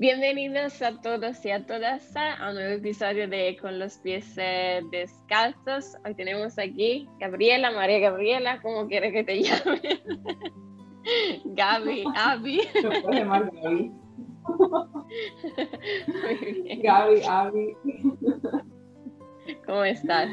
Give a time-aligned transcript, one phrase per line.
[0.00, 4.80] Bienvenidos a todos y a todas a un nuevo episodio de Con los pies eh,
[4.92, 5.96] descalzos.
[6.06, 9.80] Hoy tenemos aquí Gabriela, María Gabriela, ¿cómo quieres que te llame?
[11.46, 12.60] Gaby, Abby.
[12.60, 13.92] Se puede llamar Gaby.
[16.84, 17.76] Gaby, Abby.
[19.66, 20.30] ¿Cómo estás?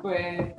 [0.00, 0.54] Pues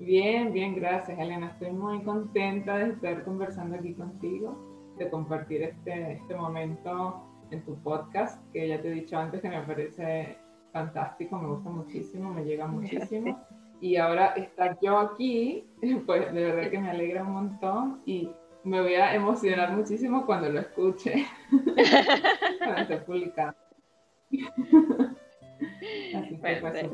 [0.00, 1.52] bien, bien, gracias Elena.
[1.52, 4.58] Estoy muy contenta de estar conversando aquí contigo,
[4.98, 9.48] de compartir este, este momento en tu podcast, que ya te he dicho antes que
[9.48, 10.36] me parece
[10.72, 13.40] fantástico, me gusta muchísimo, me llega muchísimo.
[13.80, 15.64] Y ahora estar yo aquí,
[16.06, 18.30] pues de verdad que me alegra un montón y
[18.64, 21.26] me voy a emocionar muchísimo cuando lo escuche,
[22.58, 23.54] cuando esté publicado.
[26.14, 26.86] Así que pues,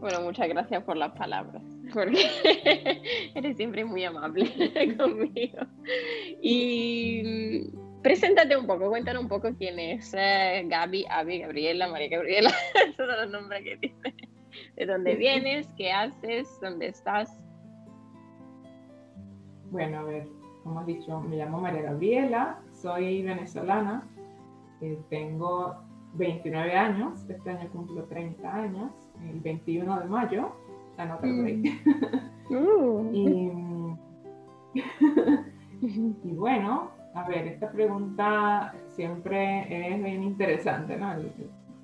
[0.00, 1.62] bueno, muchas gracias por las palabras,
[1.94, 5.58] porque eres siempre muy amable conmigo.
[6.42, 7.70] Y
[8.02, 12.50] Preséntate un poco, cuéntanos un poco quién es eh, Gaby, Abby, Gabriela, María Gabriela,
[12.96, 14.14] todos los nombres que tienes.
[14.76, 15.68] ¿De dónde vienes?
[15.76, 16.58] ¿Qué haces?
[16.60, 17.30] ¿Dónde estás?
[19.70, 20.26] Bueno, a ver,
[20.64, 24.06] como has dicho, me llamo María Gabriela, soy venezolana,
[24.80, 25.76] eh, tengo
[26.14, 28.92] 29 años, este año cumplo 30 años,
[29.30, 30.52] el 21 de mayo,
[30.98, 31.64] anota mm.
[32.50, 33.10] uh.
[33.12, 33.52] y,
[36.24, 41.14] y bueno, a ver, esta pregunta siempre es bien interesante, ¿no?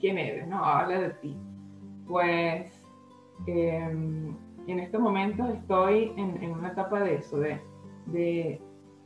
[0.01, 0.49] ¿Quién eres?
[0.49, 0.65] ¿No?
[0.65, 1.37] Habla de ti.
[2.07, 2.83] Pues
[3.47, 4.35] em,
[4.67, 8.61] en estos momentos estoy en, una etapa de eso, de,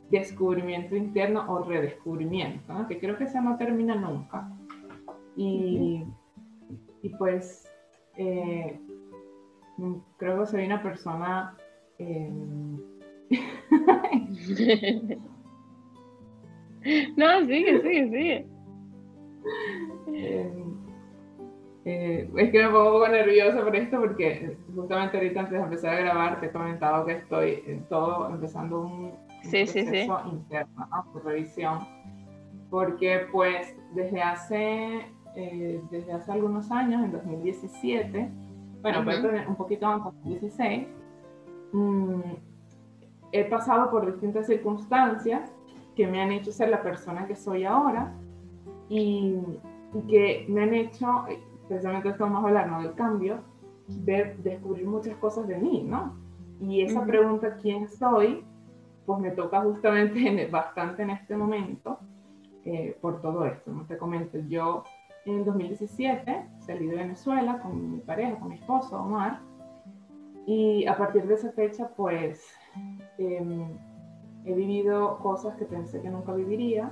[0.09, 2.87] descubrimiento interno o redescubrimiento, ¿no?
[2.87, 4.47] que creo que eso no termina nunca.
[5.35, 6.05] Y,
[7.17, 7.69] pues
[8.15, 8.79] eh,
[10.17, 11.57] creo que soy una persona...
[11.97, 12.79] Em,
[17.17, 18.47] No, sigue, sigue, sigue.
[20.13, 20.53] Eh,
[21.85, 25.63] eh, es que me pongo un poco nerviosa por esto porque justamente ahorita antes de
[25.63, 29.11] empezar a grabar te he comentado que estoy todo empezando un,
[29.41, 31.19] proceso interno, ¿no?
[31.19, 31.79] revisión.
[32.69, 35.05] Porque pues desde hace,
[35.35, 38.29] eh, desde hace algunos años, en 2017,
[38.81, 38.99] bueno,
[39.47, 40.87] un poquito antes, 2016,
[41.73, 42.21] mm,
[43.31, 45.53] he pasado por distintas circunstancias
[45.95, 48.13] que me han hecho ser la persona que soy ahora
[48.89, 49.39] y,
[50.07, 51.25] que me han hecho,
[51.67, 52.81] precisamente esto vamos a hablar, ¿no?
[52.81, 53.41] Del cambio,
[53.87, 56.15] de descubrir muchas cosas de mí, ¿no?
[56.59, 58.43] Y esa pregunta, ¿quién soy?
[59.05, 61.99] Pues me toca justamente bastante en este momento
[62.65, 63.71] eh, por todo esto.
[63.71, 63.85] ¿no?
[63.85, 64.83] Te comento, yo
[65.25, 69.41] en 2017 salí de Venezuela con mi pareja, con mi esposo, Omar,
[70.45, 72.47] y a partir de esa fecha, pues...
[73.17, 73.67] Eh,
[74.45, 76.91] he vivido cosas que pensé que nunca viviría,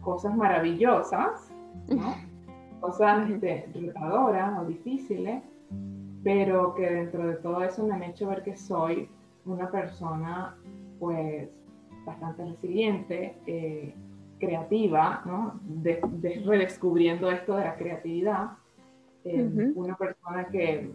[0.00, 1.52] cosas maravillosas,
[2.80, 5.42] cosas este, retadoras o difíciles,
[6.22, 9.08] pero que dentro de todo eso me han hecho ver que soy
[9.44, 10.56] una persona
[10.98, 11.48] pues
[12.04, 13.94] bastante resiliente, eh,
[14.38, 15.60] creativa, ¿no?
[16.44, 18.50] redescubriendo esto de la creatividad,
[19.24, 20.92] eh, una persona que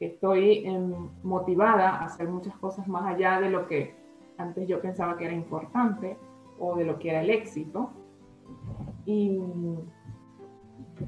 [0.00, 3.94] estoy em, motivada a hacer muchas cosas más allá de lo que
[4.38, 6.16] antes yo pensaba que era importante
[6.58, 7.90] o de lo que era el éxito.
[9.06, 9.40] Y,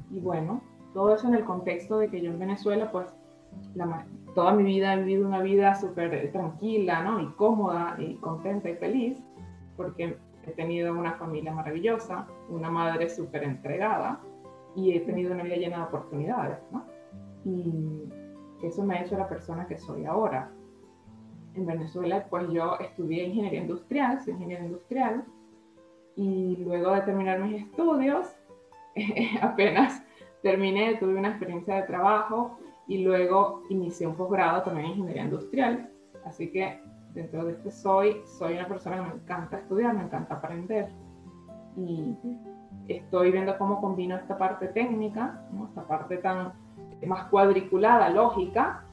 [0.09, 0.61] y bueno,
[0.93, 3.13] todo eso en el contexto de que yo en Venezuela, pues
[4.33, 7.19] toda mi vida he vivido una vida súper tranquila, ¿no?
[7.19, 9.21] Y cómoda y contenta y feliz,
[9.75, 14.19] porque he tenido una familia maravillosa, una madre súper entregada
[14.75, 16.85] y he tenido una vida llena de oportunidades, ¿no?
[17.45, 18.09] Y,
[18.61, 20.51] eso me ha hecho la persona que soy ahora.
[21.55, 25.23] En Venezuela, pues yo estudié ingeniería industrial, soy ingeniero industrial,
[26.15, 28.27] y luego de terminar mis estudios,
[29.41, 30.03] apenas
[30.41, 35.89] terminé, tuve una experiencia de trabajo y luego inicié un posgrado también en ingeniería industrial.
[36.25, 36.81] Así que
[37.13, 40.89] dentro de este soy, soy una persona que me encanta estudiar, me encanta aprender.
[41.77, 42.15] Y
[42.87, 46.53] estoy viendo cómo combino esta parte técnica, esta parte tan
[47.07, 48.83] más cuadriculada, lógica,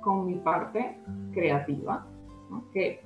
[0.00, 0.96] con mi parte
[1.32, 2.06] creativa,
[2.72, 3.02] que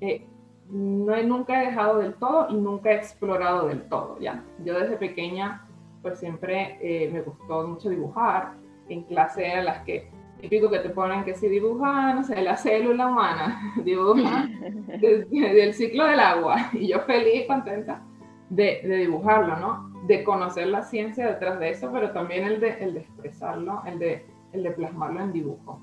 [0.00, 0.26] eh,
[0.68, 4.44] no nunca he dejado del todo y nunca he explorado del todo, ¿ya?
[4.64, 5.66] Yo desde pequeña,
[6.02, 8.54] pues siempre eh, me gustó mucho dibujar,
[8.88, 10.10] en clase eran las que,
[10.40, 14.48] típico que te ponen que si dibujan, no sé, la célula humana, dibuja
[15.00, 18.02] del ciclo del agua, y yo feliz contenta
[18.50, 19.90] de, de dibujarlo, ¿no?
[20.06, 23.98] de conocer la ciencia detrás de eso, pero también el de, el de expresarlo, el
[23.98, 25.80] de, el de plasmarlo en dibujo.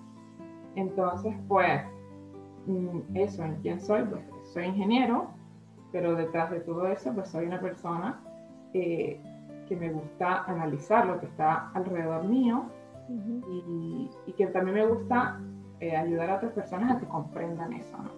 [0.76, 1.82] Entonces, pues,
[2.66, 4.04] mm, eso, ¿en quién soy?
[4.04, 4.24] Pues
[4.54, 5.28] soy ingeniero,
[5.92, 8.20] pero detrás de todo eso, pues soy una persona
[8.74, 9.22] eh,
[9.68, 12.66] que me gusta analizar lo que está alrededor mío
[13.10, 15.40] y, que también me gusta
[15.80, 18.12] eh, ayudar a otras personas a que comprendan eso, ¿no?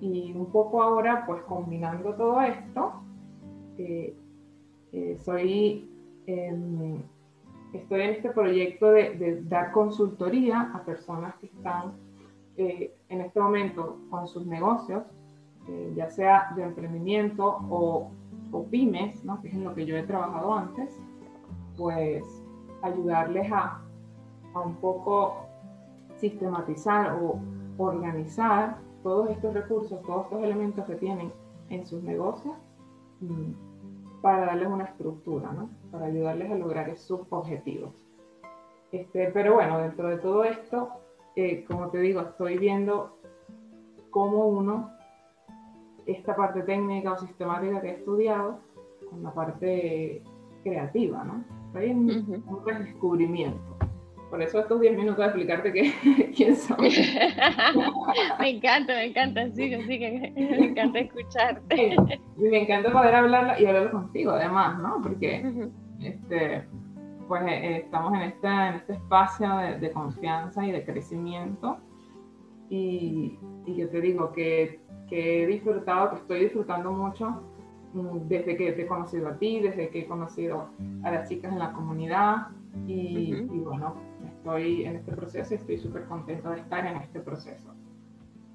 [0.00, 3.02] Y un poco ahora, pues combinando todo esto,
[5.18, 5.88] soy,
[6.26, 7.02] em,
[7.72, 11.94] estoy en este proyecto de, dar consultoría a personas que están
[12.56, 15.04] en este momento con sus negocios
[15.68, 18.10] eh, ya sea de emprendimiento o,
[18.70, 19.40] pymes, ¿no?
[19.40, 21.00] que es en lo que yo he trabajado antes,
[21.76, 22.24] pues
[22.82, 23.80] ayudarles a,
[24.54, 25.46] a un poco
[26.16, 27.38] sistematizar o
[27.78, 31.32] organizar todos estos recursos, todos estos elementos que tienen
[31.68, 32.54] en sus negocios
[34.20, 35.70] para darles una estructura, ¿no?
[35.90, 37.92] para ayudarles a lograr sus objetivos.
[38.92, 40.90] Este, pero bueno, dentro de todo esto,
[41.36, 43.16] eh, como te digo, estoy viendo
[44.10, 44.90] cómo uno
[46.06, 48.58] esta parte técnica o sistemática que he estudiado
[49.08, 50.22] con la parte
[50.64, 51.44] creativa, ¿no?
[51.68, 53.79] Estoy en un redescubrimiento.
[54.30, 56.90] Por eso estos 10 minutos de explicarte que, quién soy.
[58.40, 61.96] me encanta, me encanta, sigue, sigue, me encanta escucharte.
[62.38, 65.00] Y me encanta poder hablarlo y hablarlo contigo además, ¿no?
[65.02, 66.64] Porque este,
[67.26, 71.78] pues eh, estamos en, esta, en este espacio de, de, confianza y de crecimiento.
[72.68, 73.36] Y,
[73.66, 74.80] y yo te digo que
[75.10, 77.42] que he disfrutado, que estoy disfrutando mucho
[77.92, 80.68] mm, desde que te he conocido a ti, desde que he conocido
[81.02, 82.46] a las chicas en la comunidad
[82.86, 83.96] y, bueno,
[84.40, 87.74] estoy en este proceso y estoy súper contenta de estar en este proceso.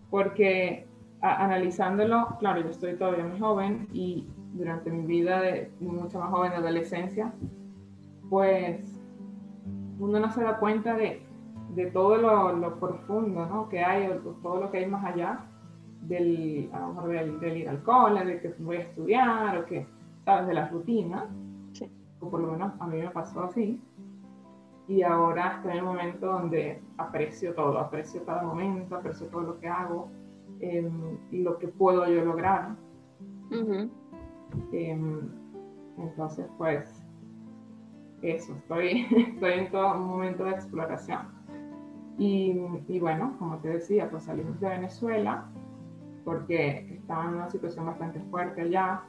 [0.09, 0.87] Porque
[1.21, 6.51] analizándolo, claro, yo estoy todavía muy joven y durante mi vida de mucho más joven
[6.51, 7.33] de adolescencia,
[8.29, 8.99] pues
[9.99, 11.21] uno no se da cuenta de,
[11.75, 13.69] de todo lo, lo profundo ¿no?
[13.69, 15.45] que hay, o todo lo que hay más allá
[16.01, 19.87] del, a lo mejor del, ir al cole, de que voy a estudiar o que,
[20.23, 21.27] sabes, de la rutina.
[22.21, 23.79] O por lo menos a mí me pasó así.
[24.87, 29.59] Y ahora estoy en el momento donde aprecio todo, aprecio cada momento, aprecio todo lo
[29.59, 30.09] que hago
[30.59, 32.75] em, y lo que puedo yo lograr.
[34.71, 35.29] Em,
[35.97, 37.03] entonces, pues,
[38.21, 41.33] eso, estoy, estoy en todo un momento de exploración.
[42.17, 45.49] Y, y, bueno, como te decía, pues salimos de Venezuela
[46.23, 49.03] porque estaban en una situación bastante fuerte allá,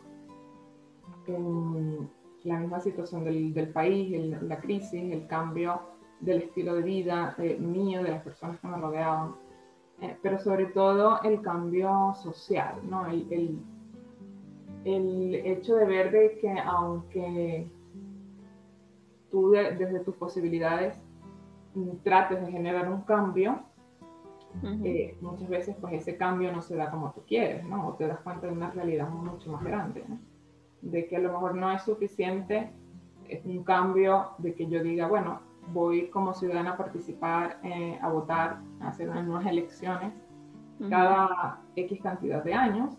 [1.26, 2.08] en
[2.46, 5.80] la misma situación del, del país, la crisis, el cambio
[6.20, 9.34] del estilo de vida eh, mío, de las personas que me rodeaban,
[10.00, 13.06] eh, pero sobre todo el cambio social, ¿no?
[13.06, 13.58] El, el,
[14.84, 17.68] el, hecho de ver de que aunque
[19.30, 20.96] tú desde tus posibilidades
[22.02, 23.60] trates de generar un cambio,
[24.84, 27.88] eh, muchas veces pues ese cambio no se da como tú quieres, ¿no?
[27.88, 30.18] O te das cuenta de una realidad mucho más grande, ¿no?
[30.82, 32.72] De que a lo mejor no es suficiente
[33.28, 35.40] es un cambio de que yo diga, bueno,
[35.72, 40.12] voy como ciudadana a participar, eh, a votar, a hacer unas elecciones
[40.90, 42.98] cada X cantidad de años,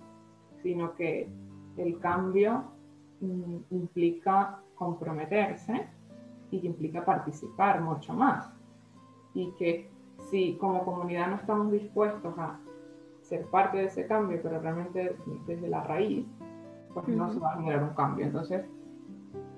[0.64, 1.30] sino que
[1.78, 2.64] el cambio
[3.22, 5.88] mm, implica comprometerse
[6.50, 8.52] y que implica participar mucho más.
[9.34, 9.92] Y que
[10.30, 12.60] si como comunidad no estamos dispuestos a
[13.22, 15.16] ser parte de ese cambio, pero realmente
[15.46, 16.26] desde la raíz,
[17.04, 18.26] pues no se va a generar un cambio.
[18.26, 18.66] Entonces,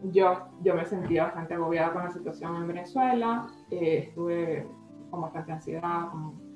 [0.04, 4.68] yo, yo me sentía bastante agobiada con la situación en Venezuela, eh, estuve
[5.10, 6.50] con bastante ansiedad, con,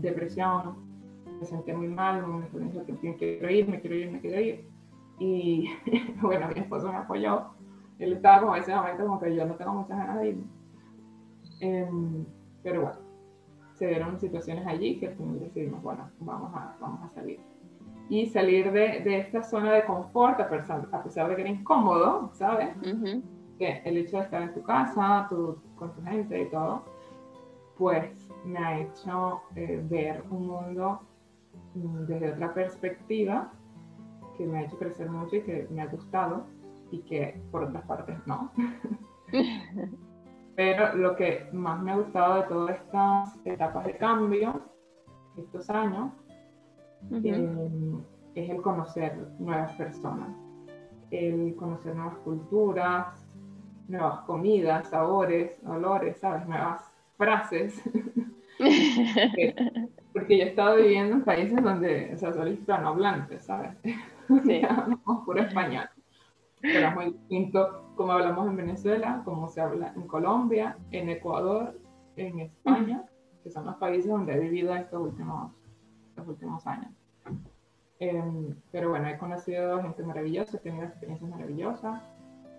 [0.00, 0.76] depresión,
[1.40, 4.68] me sentí muy mal, me que quiero ir, me quiero ir, me quiero ir.
[5.18, 5.68] Y
[6.22, 7.48] bueno, mi esposo me apoyó.
[7.98, 10.38] Él estaba como en ese momento como que yo no tengo muchas ganas de.
[11.60, 12.24] Em,
[12.62, 12.98] pero bueno,
[13.74, 17.40] se dieron situaciones allí que decidimos, bueno, vamos a, vamos a salir.
[18.08, 21.50] Y salir de, de esta zona de confort, a pesar, a pesar de que era
[21.50, 22.74] incómodo, ¿sabes?
[23.58, 26.84] Que el hecho de estar en tu casa, tu, con tu gente y todo,
[27.76, 31.00] pues me ha hecho eh, ver un mundo
[31.74, 33.52] mm, desde otra perspectiva
[34.36, 36.46] que me ha hecho crecer mucho y que me ha gustado
[36.90, 38.50] y que por otras partes no.
[40.56, 44.60] Pero lo que más me ha gustado de todas estas etapas de cambio,
[45.36, 46.12] estos años,
[47.10, 47.98] eh,
[48.34, 50.30] es el conocer nuevas personas,
[51.10, 53.26] el conocer nuevas culturas,
[53.88, 56.46] nuevas comidas, sabores, olores, ¿sabes?
[56.46, 56.82] Nuevas
[57.16, 57.82] frases.
[60.12, 63.76] porque, yo he estado viviendo en países donde, o sea, soy hispanohablante, ¿sabes?
[64.44, 64.62] Sí.
[65.24, 65.88] puro español
[66.60, 71.78] pero es muy distinto como hablamos en Venezuela, como se habla en Colombia, en Ecuador,
[72.16, 73.04] en España,
[73.42, 75.52] que son los países donde he vivido estos últimos,
[76.18, 76.90] estos últimos años.
[78.00, 82.02] Em, pero bueno, he conocido gente maravillosa, he tenido experiencias maravillosas.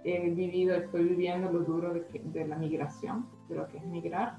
[0.04, 4.38] He vivido, estoy viviendo lo duro de, de la migración, de lo que es migrar,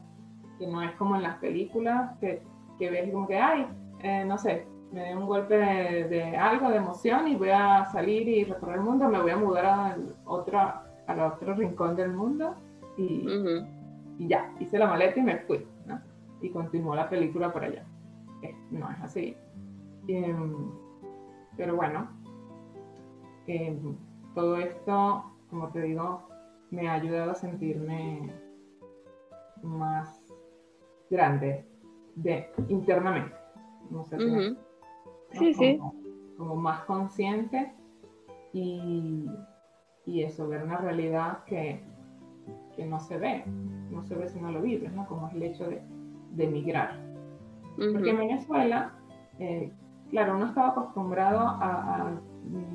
[0.59, 2.43] que no es como en las películas, que,
[2.79, 3.67] que ves como que, ay,
[4.03, 8.27] eh, no sé, me dio un golpe de, algo, de emoción y voy a salir
[8.29, 10.59] y recorrer el mundo, me voy a mudar a otro,
[11.07, 12.55] al otro rincón del mundo
[12.97, 13.27] y,
[14.19, 16.01] y, ya, hice la maleta y me fui, ¿no?
[16.41, 17.85] Y continuó la película por allá.
[18.71, 19.37] No es así.
[20.09, 20.71] Em,
[21.57, 22.09] pero bueno,
[23.47, 23.97] em,
[24.35, 26.29] todo esto, como te digo,
[26.71, 28.33] me ha ayudado a sentirme
[29.63, 30.23] más
[31.11, 31.65] grande
[32.15, 33.35] de, internamente.
[33.91, 34.19] No sé
[35.33, 35.79] Sí, sí.
[36.37, 37.73] Como más consciente
[38.53, 39.27] y,
[40.07, 41.85] y, eso, ver una realidad que,
[42.75, 43.45] que, no se ve,
[43.91, 45.07] no se ve si no lo vives, ¿no?
[45.07, 45.83] Como es el hecho de,
[46.33, 46.47] de
[47.77, 48.93] Porque en Venezuela,
[49.39, 49.73] eh,
[50.11, 52.21] claro, uno estaba acostumbrado a,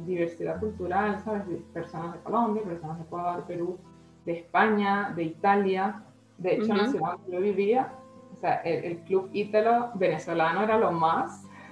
[0.06, 1.44] diversidad cultural, ¿sabes?
[1.74, 3.80] Personas de Colombia, personas de Ecuador, Perú,
[4.26, 6.04] de España, de Italia.
[6.38, 7.92] De hecho, en la ciudad donde yo vivía,
[8.32, 11.46] o sea, el, el club ítalo venezolano era lo más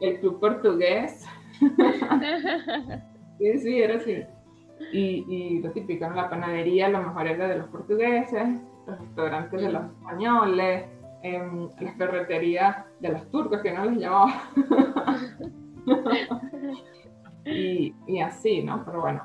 [0.00, 1.26] el, club, portugués.
[3.38, 4.22] sí, sí, era así.
[4.92, 8.48] Y, y lo típico, la panadería, lo mejor era de los portugueses,
[8.86, 10.84] los restaurantes de los españoles,
[11.22, 14.42] eh, las ferreterías de los turcos, que no les llamaba.
[17.44, 18.84] y, y, así, ¿no?
[18.84, 19.22] Pero bueno,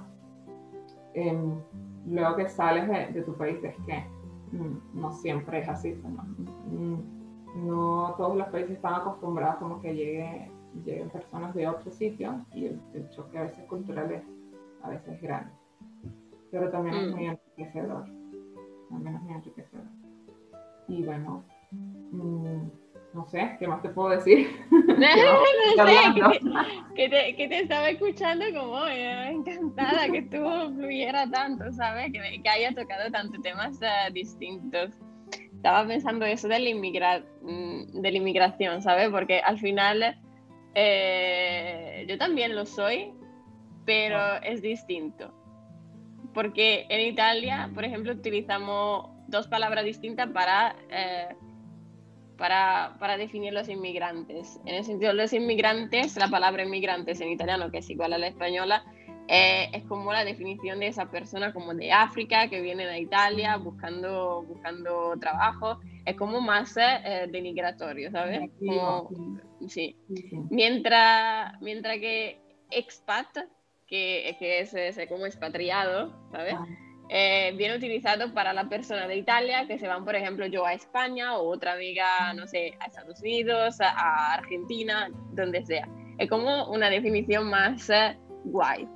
[1.14, 1.60] em,
[2.08, 4.06] luego que sales de, tu país es que
[4.52, 6.00] mm, no siempre es así.
[6.04, 6.24] ¿no?
[6.66, 10.52] Mm, no todos los países están acostumbrados como que llegue,
[10.86, 14.24] lleguen personas de otros sitios y el, choque a veces cultural es
[14.84, 15.52] a veces grande.
[16.52, 17.16] Pero también es mm.
[17.16, 18.06] muy enriquecedor.
[18.90, 19.86] También es muy enriquecedor.
[20.88, 21.44] Y bueno,
[22.12, 24.48] no sé, ¿qué más te puedo decir?
[24.70, 26.22] no, sé,
[26.96, 30.38] que, te, que, te, estaba escuchando como encantada que tú
[30.76, 32.12] fluyera tanto, ¿sabes?
[32.12, 34.92] Que, que haya tocado tantos temas uh, distintos
[35.58, 39.10] estaba pensando eso de la, mm, de la inmigración, ¿sabes?
[39.10, 40.18] Porque al final
[40.76, 43.12] eh, yo también lo soy,
[43.86, 44.38] pero ah.
[44.44, 45.34] es distinto.
[46.34, 51.36] Porque en Italia, por ejemplo, utilizamos dos palabras distintas para, eh,
[52.38, 54.60] para, para, definir los inmigrantes.
[54.66, 58.18] En el sentido de los inmigrantes, la palabra inmigrantes en italiano, que es igual a
[58.18, 58.84] la española,
[59.30, 63.58] eh, es como la definición de esa persona como de África que viene de Italia
[63.58, 65.80] buscando, buscando trabajo.
[66.06, 68.50] Es como más eh, denigratorio, ¿sabes?
[69.68, 69.98] sí.
[70.50, 72.40] Mientras, mientras que
[72.72, 73.28] expat,
[73.86, 74.74] que, que es,
[75.10, 76.56] como expatriado, ¿sabes?
[77.10, 80.74] Eh, viene utilizado para la persona de Italia que se van, por ejemplo, yo a
[80.74, 85.88] España o otra amiga, no sé, a Estados Unidos, a, Argentina, donde sea.
[86.18, 87.90] Es como una definición más
[88.44, 88.88] guay.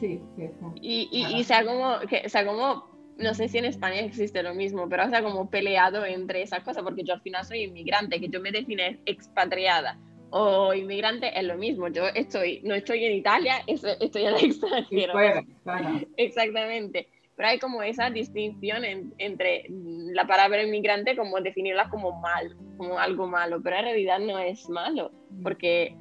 [0.00, 4.00] Sí, sí, Y, y, y sea como, que, sea como, no sé si en España
[4.00, 7.64] existe lo mismo, pero sea como peleado entre esas cosas, porque yo al final soy
[7.64, 9.98] inmigrante, que yo me define expatriada
[10.30, 11.88] o inmigrante es lo mismo.
[11.88, 15.14] Yo estoy, no estoy en Italia, estoy en el extranjero.
[16.16, 17.08] Exactamente.
[17.38, 18.82] Pero hay como esa distinción
[19.18, 24.40] entre la palabra inmigrante, como definirla como mal, como algo malo, pero en realidad no
[24.40, 25.12] es malo,
[25.44, 25.96] porque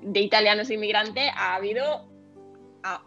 [0.00, 2.08] de italianos inmigrantes ha habido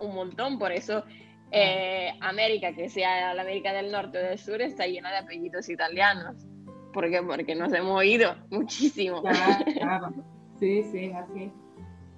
[0.02, 1.06] un montón, por eso
[1.52, 5.70] eh, América, que sea la América del Norte o del Sur, está llena de apellidos
[5.70, 6.36] italianos.
[6.92, 7.24] ¿Por qué?
[7.24, 9.24] Porque nos hemos ido muchísimo.
[9.80, 10.14] Claro,
[10.60, 11.50] Sí, sí, así.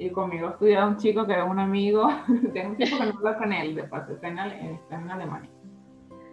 [0.02, 2.08] Y conmigo estudiaba un chico que era un amigo,
[2.54, 4.40] tengo un tiempo que no hablo con él, de paso, está en,
[5.12, 5.52] Alemania.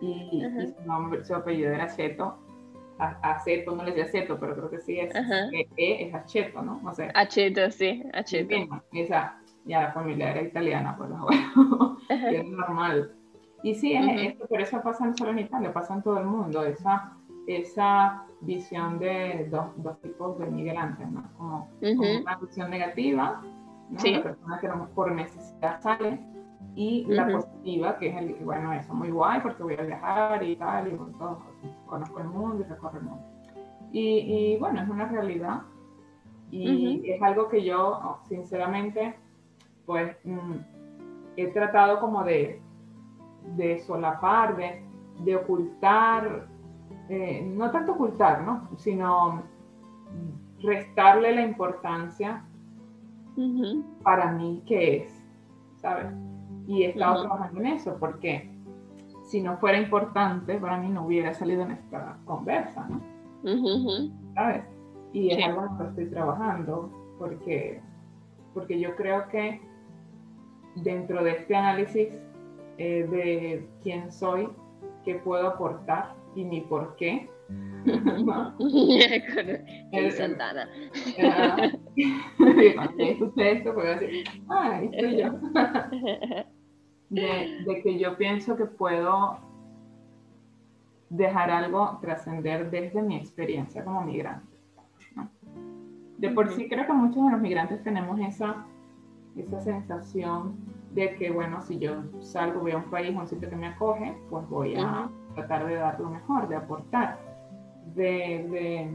[0.01, 2.39] Y, su, nombre, su apellido era Cheto.
[2.99, 5.15] Aceto, no le decía Aceto, pero creo que sí es.
[5.15, 6.81] E, e, es Aceto, ¿no?
[6.83, 8.55] O sea, Aceto, sí, Aceto.
[8.95, 13.13] Esa, ya la familia era italiana, pues bueno, es normal.
[13.63, 16.65] Y sí, es, pero eso pasa no solo en Italia, pasa en todo el mundo,
[16.65, 17.13] esa,
[17.47, 21.29] esa visión de dos, dos tipos de migrantes, ¿no?
[21.37, 23.43] Como, una visión negativa,
[23.91, 24.11] ¿no?
[24.11, 26.21] La persona que no por necesidad sale,
[26.75, 30.55] y la positiva, que es el, bueno, eso, muy guay, porque voy a viajar y
[30.57, 31.43] tal, y todo,
[31.87, 33.25] conozco el mundo y recorro el mundo.
[33.91, 35.63] Y, y bueno, es una realidad,
[36.51, 39.17] y es algo que yo, sinceramente,
[39.87, 40.57] pues mm,
[41.37, 42.61] he tratado como de,
[43.57, 46.47] de solapar, de, ocultar,
[47.09, 48.69] eh, no tanto ocultar, ¿no?
[48.77, 49.43] Sino
[50.61, 52.45] restarle la importancia
[54.03, 55.25] para mí que es,
[55.77, 56.07] ¿sabes?
[56.67, 58.51] Y he estado trabajando en eso porque
[59.23, 63.01] si no fuera importante, para mí no hubiera salido en esta conversa, ¿no?
[64.35, 64.65] ¿Sabes?
[65.13, 67.81] Y es algo en lo que estoy trabajando porque,
[68.53, 69.63] porque yo creo que
[70.77, 72.09] dentro de este análisis
[72.77, 74.49] eh, de quién soy,
[75.05, 77.29] qué puedo aportar y mi por qué,
[79.93, 80.69] el, Santana.
[82.97, 85.33] Escuché esto, puedo decir, ah, estoy yo.
[87.11, 89.39] De, de, que yo pienso que puedo
[91.09, 94.59] dejar algo trascender desde mi experiencia como migrante.
[96.19, 98.67] De por sí creo que muchos de los migrantes tenemos esa,
[99.37, 100.59] esa sensación
[100.93, 103.69] de que, bueno, si yo salgo, voy a un país, a un sitio que me
[103.69, 107.19] acoge, pues voy a tratar de dar lo mejor, de aportar
[107.95, 108.91] de,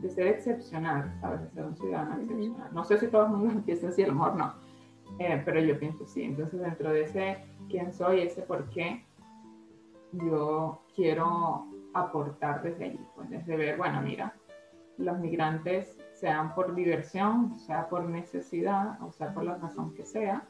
[0.00, 1.42] de, ser excepcional, ¿sabes?
[1.42, 2.70] De ser un ciudadano excepcional.
[2.72, 4.54] No sé si todo el mundo empieza así, a lo mejor no,
[5.18, 6.22] eh, pero yo pienso sí.
[6.22, 9.04] Entonces, dentro de ese quién soy, ese por qué,
[10.12, 14.34] yo quiero aportar desde allí, pues desde ver, bueno, mira,
[14.98, 20.46] los migrantes, sean por diversión, sea por necesidad, o sea por la razón que sea,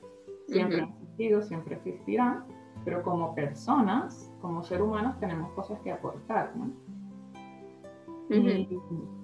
[0.46, 2.44] siempre han existido, siempre existirán,
[2.84, 6.70] pero como personas, como seres humanos, tenemos cosas que aportar, ¿no?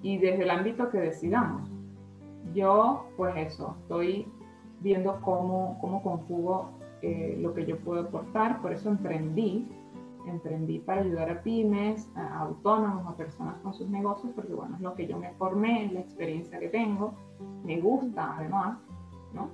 [0.03, 1.71] y, desde el ámbito que decidamos.
[2.53, 4.27] Yo, pues eso, estoy
[4.81, 6.71] viendo cómo, cómo conjugo
[7.03, 9.69] eh, lo que yo puedo aportar, por eso emprendí,
[10.27, 14.83] emprendí para ayudar a pymes, a autónomos, a personas con sus negocios, porque bueno, es
[14.83, 17.15] lo que yo me formé, es la experiencia que tengo,
[17.65, 18.77] me gusta además,
[19.35, 19.51] ¿no?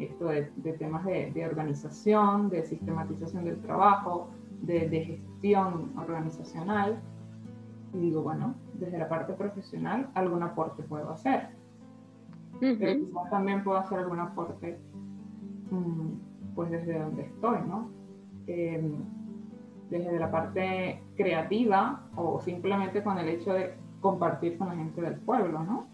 [0.00, 0.42] Esto de,
[0.80, 4.30] temas de, de, organización, de sistematización del trabajo,
[4.62, 7.00] de, de gestión organizacional,
[7.92, 11.48] y digo, bueno, desde la parte profesional algún aporte puedo hacer.
[12.60, 14.78] Pero quizás también puedo hacer algún aporte
[15.70, 17.90] mm, pues desde donde estoy, ¿no?
[18.46, 18.92] Em,
[19.90, 25.16] desde la parte creativa o simplemente con el hecho de compartir con la gente del
[25.16, 25.86] pueblo, ¿no?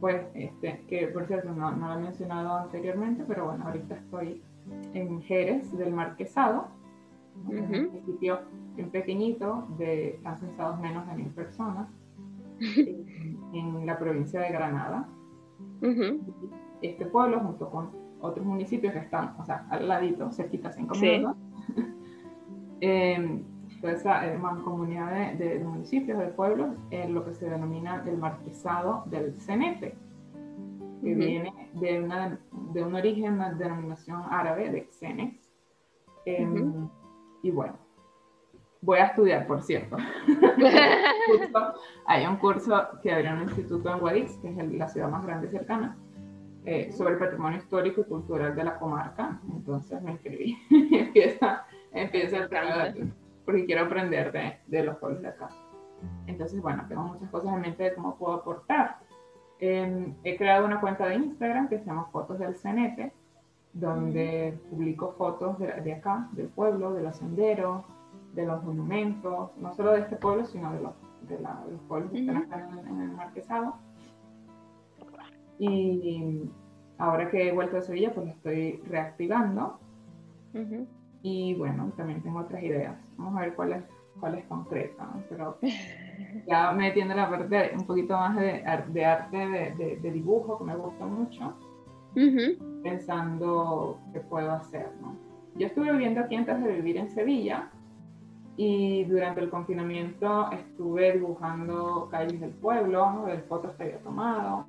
[0.00, 4.42] pues, este, que por cierto no, no, lo he mencionado anteriormente, pero bueno, ahorita estoy
[4.92, 6.68] en Jerez del Marquesado,
[7.48, 8.40] un municipio
[8.76, 11.88] bien pequeñito, de, han censado menos de mil personas,
[12.60, 15.08] en, la provincia de Granada.
[16.80, 21.36] Este pueblo, junto con otros municipios que están, o sea, al ladito, cerquita, cinco minutos,
[22.80, 23.42] eh,
[23.80, 29.04] toda esa eh, mancomunidad de, municipios, de pueblos, es lo que se denomina el marquesado
[29.06, 29.94] del Cenete,
[31.02, 32.38] que viene de, una,
[32.72, 35.50] de un origen, una denominación árabe de Xenex.
[36.26, 36.88] Em,
[37.42, 37.76] y bueno,
[38.80, 39.96] voy a estudiar, por cierto.
[42.06, 45.24] hay un curso que abrió en el instituto en Guadix, que es la ciudad más
[45.24, 45.96] grande cercana,
[46.64, 49.40] eh, sobre el patrimonio histórico y cultural de la comarca.
[49.52, 53.12] Entonces me inscribí y empieza, empieza el trámite
[53.44, 55.48] porque quiero aprender de, de, los pueblos de acá.
[56.26, 58.98] Entonces, bueno, tengo muchas cosas en mente de cómo puedo aportar.
[59.66, 63.14] Em, he creado una cuenta de Instagram que se llama Fotos del Cenete,
[63.72, 67.82] donde publico fotos de, acá, del pueblo, de los senderos,
[68.34, 70.92] de los monumentos, no solo de este pueblo, sino de los,
[71.28, 73.76] de los pueblos que están acá en, el Marquesado.
[75.58, 76.42] Y
[76.98, 79.78] ahora que he vuelto a Sevilla, pues lo estoy reactivando.
[81.22, 82.98] Y bueno, también tengo otras ideas.
[83.16, 83.82] Vamos a ver cuáles
[84.20, 85.58] cuáles concretas, pero
[86.46, 90.76] ya metiendo la parte un poquito más de, de arte, de, de, dibujo, que me
[90.76, 91.54] gusta mucho
[92.82, 94.88] pensando qué puedo hacer.
[95.00, 95.16] ¿no?
[95.56, 97.70] Yo estuve viviendo aquí antes de vivir en Sevilla
[98.56, 103.26] y durante el confinamiento estuve dibujando calles del pueblo, ¿no?
[103.26, 104.66] de fotos que había tomado,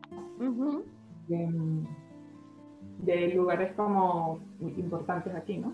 [1.28, 1.96] de,
[3.36, 5.74] lugares como importantes aquí, ¿no?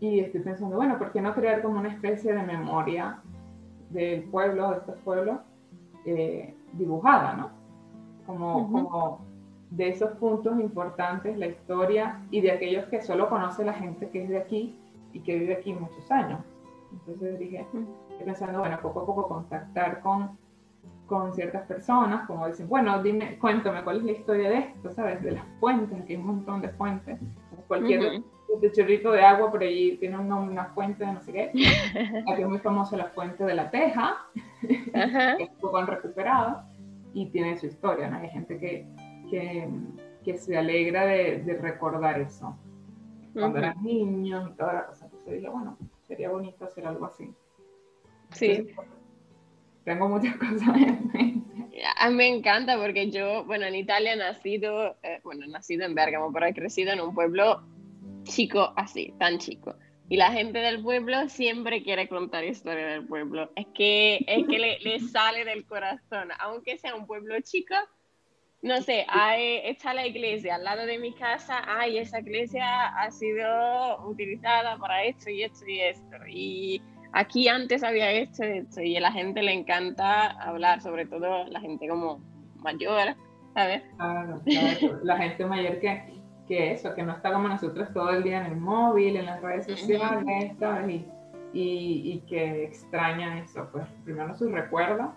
[0.00, 3.20] Y estoy pensando, bueno, ¿por qué no crear como una especie de memoria
[3.90, 5.38] del pueblo, de estos pueblos,
[6.04, 7.50] eh, dibujada, ¿no?
[8.26, 9.20] Como, como
[9.70, 14.22] de esos puntos importantes, la historia y de aquellos que solo conoce la gente que
[14.22, 14.78] es de aquí
[15.12, 16.40] y que vive aquí muchos años.
[16.92, 17.86] Entonces dije, estoy
[18.24, 20.38] pensando, bueno, poco a poco contactar con,
[21.06, 25.22] con ciertas personas, como dicen, bueno, dime, cuéntame cuál es la historia de esto, ¿sabes?
[25.22, 27.18] De las fuentes, que hay un montón de fuentes.
[27.66, 28.22] Cualquier
[28.74, 31.52] chorrito de agua por ahí tiene una fuente de no sé qué.
[32.30, 34.16] Aquí es muy famosa la fuente de la Teja,
[34.60, 36.62] que es poco han recuperado
[37.14, 38.18] y tiene su historia, ¿no?
[38.18, 38.86] Hay gente que
[39.28, 39.68] que,
[40.24, 42.56] que se alegra de, de recordar eso.
[43.32, 45.04] Cuando eran niños y toda la cosa.
[45.06, 47.32] Entonces dije, bueno, sería bonito hacer algo así.
[48.30, 48.68] Sí.
[49.84, 51.42] tengo muchas cosas en mente.
[51.96, 55.84] A mí me encanta porque yo, bueno, en Italia he nacido, eh, bueno, he nacido
[55.84, 57.62] en Bergamo, pero he crecido en un pueblo
[58.28, 59.74] chico así, tan chico.
[60.10, 63.50] Y la gente del pueblo siempre quiere contar historia del pueblo.
[63.56, 67.74] Es que, es que le, le sale del corazón, aunque sea un pueblo chico.
[68.62, 71.62] No sé, hay, está la iglesia al lado de mi casa.
[71.66, 76.16] Ay, esa iglesia ha sido utilizada para esto y esto y esto.
[76.26, 78.80] Y aquí antes había esto y esto.
[78.80, 82.20] Y a la gente le encanta hablar, sobre todo la gente como
[82.56, 83.14] mayor,
[83.54, 83.82] ¿sabes?
[83.96, 85.00] Claro, claro.
[85.04, 86.17] La gente mayor que
[86.48, 89.40] que eso, que no está como nosotros todo el día en el móvil, en las
[89.42, 91.02] redes sociales, ¿sabes?
[91.52, 95.10] Y, y, que extraña eso, pues primero sus recuerdos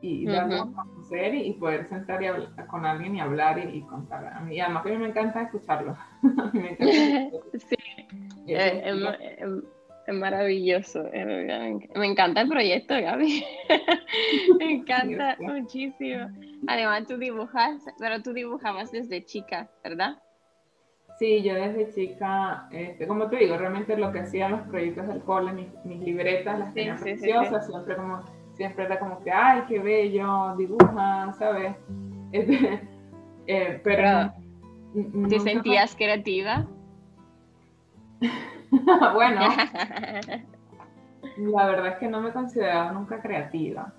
[0.00, 4.26] y darlo a conocer y, poder sentar y hablar, con alguien y hablar y, contar.
[4.26, 5.96] A mí, y además que a mí me encanta escucharlo.
[6.52, 7.38] me encanta
[7.68, 7.76] sí,
[8.46, 8.72] es,
[10.06, 11.04] es, maravilloso.
[11.12, 13.44] Me encanta el proyecto, Gaby.
[14.58, 16.28] me encanta muchísimo.
[16.66, 20.16] Además, tú dibujas, pero tú dibujabas desde chica, ¿verdad?
[21.18, 25.20] Sí, yo desde chica, este, como te digo, realmente lo que hacía los proyectos del
[25.22, 28.22] cole, mis, libretas las tenía preciosas, siempre como,
[28.54, 31.74] siempre era como que, ay, qué bello, dibuja, ¿sabes?
[32.30, 32.80] Este,
[33.46, 34.30] eh, pero...
[35.30, 36.66] ¿Te sentías creativa?
[39.14, 39.40] bueno,
[41.38, 43.94] la verdad es que no me consideraba nunca creativa.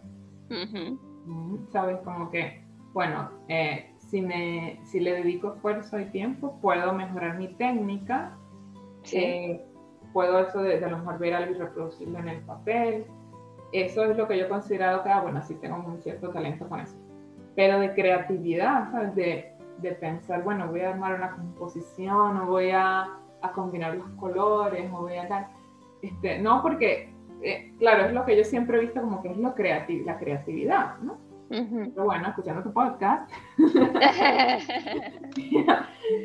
[1.71, 1.97] ¿Sabes?
[2.03, 7.47] Como que, bueno, eh, si, me, si le dedico esfuerzo y tiempo, puedo mejorar mi
[7.49, 8.35] técnica,
[9.11, 9.63] eh,
[10.13, 13.05] puedo eso de, a lo mejor ver algo y reproducirlo en el papel.
[13.71, 16.67] Eso es lo que yo he considerado que, ah, bueno, sí tengo un cierto talento
[16.67, 16.97] con eso.
[17.55, 19.15] Pero de creatividad, ¿sabes?
[19.15, 23.07] De, de pensar, bueno, voy a armar una composición o voy a,
[23.41, 25.49] a combinar los colores o voy a dar...
[26.01, 29.37] Este, no, porque, eh, claro, es lo que yo siempre he visto como que es
[29.37, 31.17] lo creativo, la creatividad, ¿no?
[31.49, 33.31] Pero bueno, escuchando tu podcast.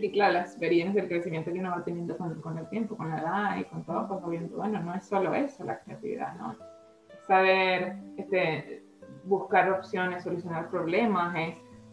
[0.03, 3.09] y claro, la experiencia, el crecimiento que uno va teniendo con, con, el tiempo, con
[3.09, 6.55] la edad y con todo, pues viendo, bueno, no es solo eso la creatividad, ¿no?
[7.27, 8.85] Saber este,
[9.25, 11.35] buscar opciones, solucionar problemas,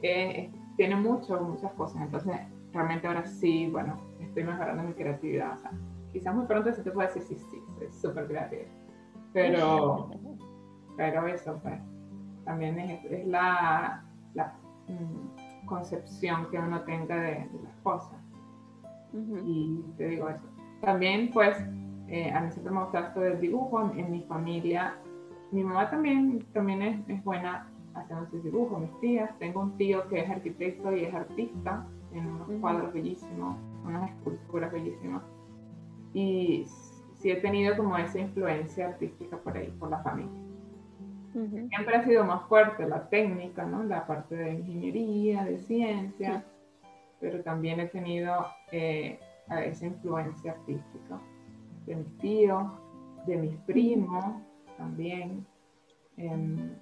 [0.02, 2.02] es, tiene mucho, muchas cosas.
[2.02, 2.36] Entonces,
[2.74, 5.54] realmente ahora sí, bueno, estoy mejorando mi creatividad.
[5.54, 5.72] O sea,
[6.12, 8.64] quizás muy pronto se te puede decir, sí, sí, soy súper creativa.
[9.32, 10.10] Pero,
[10.98, 11.80] pero eso, pues
[12.46, 14.04] también es, la,
[14.88, 18.18] mm, concepción que uno tenga de, las cosas.
[19.46, 20.46] Y te digo eso.
[20.82, 21.58] También, pues,
[22.08, 23.92] eh, a mí siempre me gusta esto del dibujo.
[23.96, 24.96] En, mi familia,
[25.52, 29.38] mi mamá también, también es, es buena haciendo sus dibujos, mis tías.
[29.40, 34.72] Tengo un tío que es arquitecto y es artista, en unos cuadros bellísimos, unas esculturas
[34.72, 35.24] bellísimas.
[36.14, 36.66] Y
[37.18, 40.32] sí he tenido como esa influencia artística por ahí, por la familia.
[41.32, 43.84] Siempre ha sido más fuerte la técnica, ¿no?
[43.84, 46.44] La parte de ingeniería, de ciencia,
[47.22, 49.18] pero también he tenido eh,
[49.66, 51.20] esa influencia artística
[51.86, 52.64] de mis tíos,
[53.26, 54.26] de mis primos
[54.78, 55.46] también.
[56.18, 56.74] Em,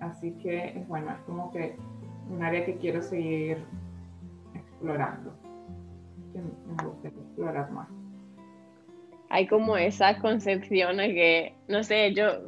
[0.00, 1.76] así que, bueno, es como que
[2.30, 3.64] un área que quiero seguir
[4.54, 5.34] explorando.
[6.34, 7.88] me gustaría explorar más.
[9.28, 12.42] Hay como esa concepción de que, no sé, yo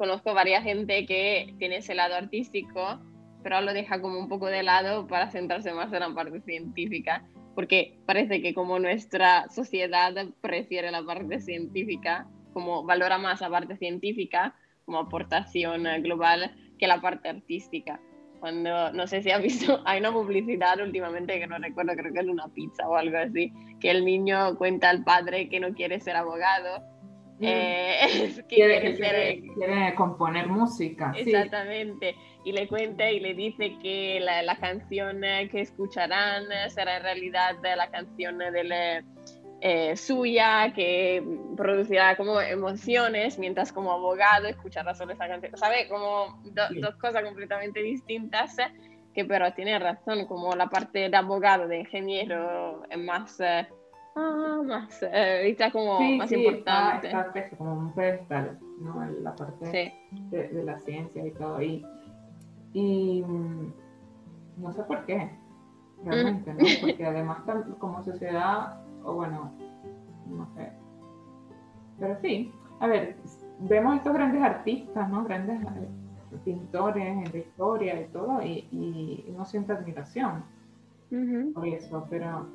[0.00, 2.98] conozco varias gente que tiene ese lado artístico,
[3.42, 7.28] pero lo deja como un poco de lado para centrarse más en la parte científica,
[7.54, 13.76] porque parece que como nuestra sociedad prefiere la parte científica, como valora más la parte
[13.76, 14.54] científica
[14.86, 18.00] como aportación global que la parte artística.
[18.40, 22.20] Cuando, no sé si has visto, hay una publicidad últimamente que no recuerdo, creo que
[22.20, 26.00] es una pizza o algo así, que el niño cuenta al padre que no quiere
[26.00, 26.82] ser abogado
[27.40, 31.12] eh, quiere, componer música.
[31.16, 32.16] Exactamente.
[32.44, 37.90] Y le cuenta y le dice que la, canción que escucharán será en realidad la
[37.90, 39.04] canción de la,
[39.62, 41.22] eh, suya, que
[41.56, 45.56] producirá como emociones, mientras como abogado escuchará solo esa canción.
[45.56, 45.88] ¿Sabe?
[45.88, 48.56] Como dos cosas completamente distintas
[49.14, 53.40] que pero tiene razón, como la parte de abogado, de ingeniero, es más...
[53.40, 53.66] Eh,
[54.16, 57.08] ah, más, eh, está como más importante.
[57.08, 59.04] Está, como un pedestal, ¿no?
[59.22, 59.94] La parte
[60.30, 61.60] de, la ciencia y todo.
[61.62, 61.84] Y,
[62.72, 63.72] y mm,
[64.58, 65.30] no sé por qué,
[66.04, 66.64] realmente, ¿no?
[66.80, 67.38] Porque además
[67.78, 69.52] como sociedad, o bueno,
[70.26, 70.72] no sé.
[71.98, 73.16] Pero sí, a ver,
[73.60, 75.24] vemos estos grandes artistas, ¿no?
[75.24, 75.88] Grandes eh,
[76.44, 80.44] pintores en la historia y todo, y, y uno siente admiración
[81.54, 82.46] por eso, pero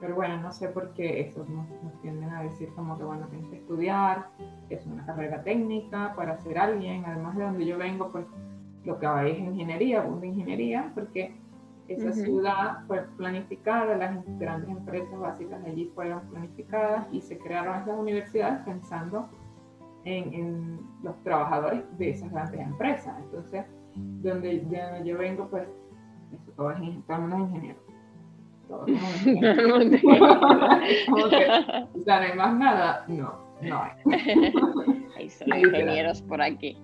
[0.00, 1.66] pero bueno, no sé por qué eso nos,
[2.02, 4.26] tienden a decir como que, bueno, tienes que estudiar,
[4.68, 8.26] es una carrera técnica para ser alguien, además de donde yo vengo, pues
[8.84, 11.34] lo que hay es ingeniería, de ingeniería, porque
[11.86, 17.98] Esa ciudad fue planificada, las grandes empresas básicas allí fueron planificadas y se crearon esas
[17.98, 19.28] universidades pensando
[20.04, 23.14] en, los trabajadores de esas grandes empresas.
[23.24, 25.68] Entonces, donde, de donde yo vengo, pues,
[26.32, 27.93] eso, todo es, todo el mundo es ingeniero.
[28.68, 29.46] Todo el mundo
[32.06, 33.92] no hay más nada, no, no hay.
[35.16, 36.76] Hay solo ingenieros por aquí.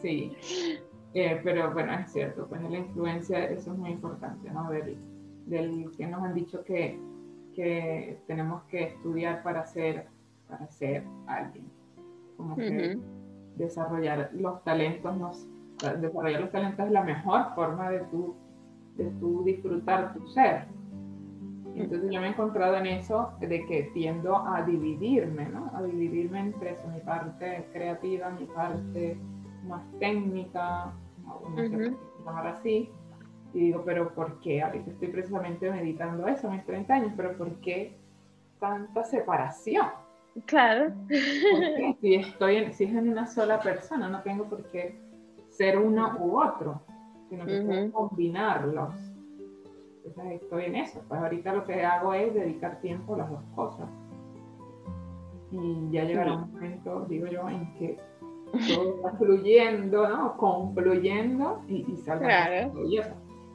[0.00, 0.34] Sí,
[1.12, 4.70] eh, pero bueno, es cierto, pues la influencia, eso es muy importante, ¿no?
[4.70, 4.96] Del,
[5.46, 6.98] del que nos han dicho que,
[7.54, 10.06] que tenemos que estudiar para ser,
[10.48, 11.66] para ser alguien.
[12.36, 12.98] Como que
[13.56, 15.46] desarrollar los talentos, nos,
[16.00, 18.34] desarrollar los talentos es la mejor forma de tu,
[19.00, 20.66] de tu disfrutar tu ser.
[21.74, 25.70] Entonces yo me he encontrado en eso de que tiendo a dividirme, ¿no?
[25.74, 29.16] A dividirme entre eso, mi parte creativa, mi parte
[29.66, 30.92] más técnica,
[31.24, 32.90] no sé llamar así.
[33.54, 34.62] Y digo, pero ¿por qué?
[34.62, 37.96] Ahorita estoy precisamente meditando eso a mis 30 años, pero ¿por qué
[38.58, 39.86] tanta separación?
[40.46, 40.92] Claro.
[42.00, 44.98] Si, estoy en, si es en una sola persona, no tengo por qué
[45.50, 46.80] ser uno u otro,
[47.30, 48.94] sino que puedo combinarlos.
[50.04, 51.00] Entonces estoy en eso.
[51.08, 53.88] Pues ahorita lo que hago es dedicar tiempo a las dos cosas.
[55.52, 57.98] Y ya llegará un momento, digo yo, en que
[58.74, 60.36] todo está fluyendo, ¿no?
[60.36, 62.72] Confluyendo y, y salga claro.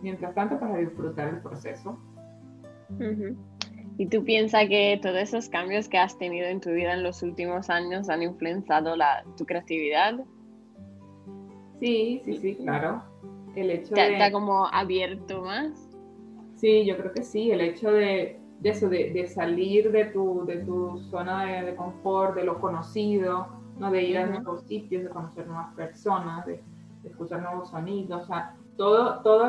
[0.02, 1.98] Mientras tanto, para disfrutar el proceso.
[3.98, 7.24] ¿Y tú piensas que todos esos cambios que has tenido en tu vida en los
[7.24, 10.20] últimos años han influenciado la, tu creatividad?
[11.80, 13.02] Sí, sí, sí, claro.
[13.56, 14.32] El hecho ¿Te, de...
[14.32, 15.90] como abierto más?
[16.56, 17.52] Sí, yo creo que sí.
[17.52, 21.76] El hecho de, de eso, de, de, salir de tu, de tu zona de, de
[21.76, 23.48] confort, de lo conocido,
[23.80, 23.92] ¿no?
[23.92, 26.62] de ir a nuevos sitios, de conocer nuevas personas, de,
[27.04, 29.48] escuchar nuevos sonidos, o sea, todos todo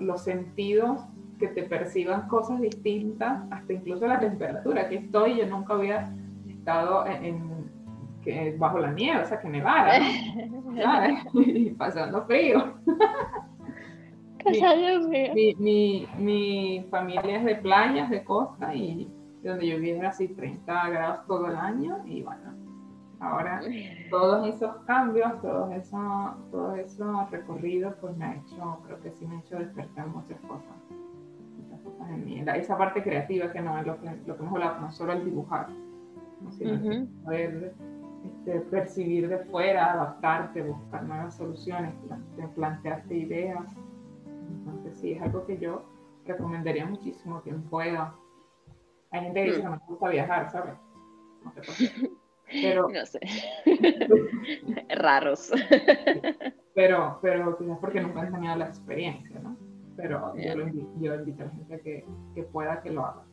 [0.00, 1.02] los sentidos
[1.38, 6.10] que te perciban cosas distintas, hasta incluso la temperatura que estoy, yo nunca había
[6.48, 7.55] estado en,
[8.58, 9.98] bajo la nieve, o sea, que nevara,
[11.34, 12.74] y pasando frío.
[15.34, 19.10] mi, mi, mi, familia es de playas, de costa, y
[19.42, 22.56] donde yo vivía así 30 grados todo el año, y bueno,
[23.18, 23.60] Ahora,
[24.10, 29.26] todos esos cambios, todos esos, todo eso recorridos, pues me ha hecho, creo que sí
[29.26, 30.76] me ha hecho despertar muchas cosas.
[31.56, 32.44] Muchas cosas en mí.
[32.56, 35.24] esa parte creativa que no es lo que, lo que hemos hablado, no solo el
[35.24, 35.68] dibujar,
[36.50, 37.74] sino poder
[38.26, 41.94] este, percibir de fuera, adaptarte, buscar nuevas soluciones,
[42.54, 43.76] plantearte ideas.
[44.48, 45.84] Entonces, sí, es algo que yo
[46.26, 48.14] recomendaría muchísimo quien pueda.
[49.10, 50.74] Hay gente que dice que no me gusta viajar, ¿sabes?
[51.44, 52.10] No sé por qué.
[52.50, 53.20] Pero, no sé.
[54.96, 55.52] Raros.
[56.74, 59.56] Pero, pero quizás porque nunca han tenido la experiencia, ¿no?
[59.96, 63.24] Pero yo, invito, a la gente que, que, pueda que lo haga,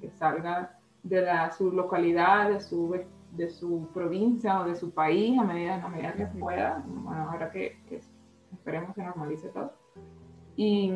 [0.00, 2.92] que salga de la, su localidad, de su,
[3.32, 7.50] de su provincia o de su país a medida, a medida que pueda, bueno, ahora
[7.50, 8.00] que, que
[8.52, 9.72] esperemos que normalice todo,
[10.56, 10.92] y,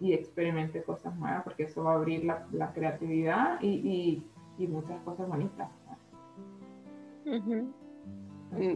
[0.00, 4.26] y, experimente cosas nuevas, porque eso va a abrir la, la creatividad y, y,
[4.58, 5.70] y muchas cosas bonitas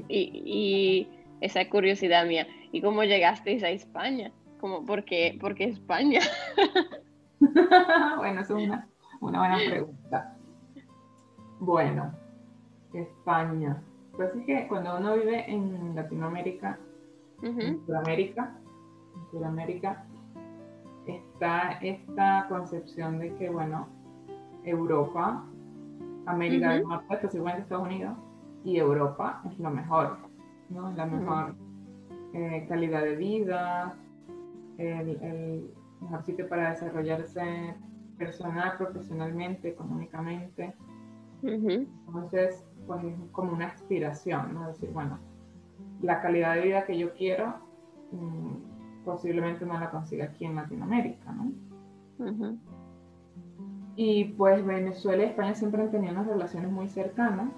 [0.09, 1.09] y,
[1.40, 4.33] esa curiosidad mía, ¿y cómo llegasteis a España?
[4.61, 6.20] ¿Cómo, por, qué, España?
[8.16, 8.88] bueno, es una,
[9.20, 10.37] buena pregunta.
[11.59, 12.14] Bueno,
[12.94, 13.83] España.
[14.16, 16.78] Pues es que cuando uno vive en Latinoamérica,
[17.42, 18.57] en Sudamérica,
[19.16, 20.07] en Sudamérica,
[21.07, 23.88] está esta concepción de que, bueno,
[24.64, 25.44] Europa,
[26.26, 28.16] América del Norte, especialmente Estados Unidos,
[28.64, 30.18] y Europa es lo mejor,
[30.68, 30.92] ¿no?
[30.92, 31.55] La mejor
[32.33, 33.96] eh, calidad de vida,
[34.78, 37.74] el, mejor sitio para desarrollarse
[38.18, 40.74] personal, profesionalmente, económicamente.
[41.42, 44.68] Entonces, pues es como una aspiración, ¿no?
[44.68, 45.18] Decir, bueno,
[46.01, 47.55] la calidad de vida que yo quiero
[48.12, 51.53] mm, posiblemente no la consiga aquí en Latinoamérica, ¿no?
[53.97, 57.51] Y pues Venezuela y España siempre han tenido unas relaciones muy cercanas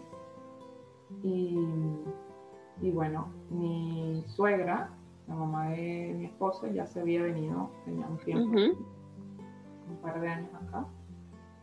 [1.22, 4.90] y, bueno, mi suegra,
[5.28, 10.28] la mamá de mi esposo, ya se había venido, tenía un tiempo, un par de
[10.28, 10.87] años acá.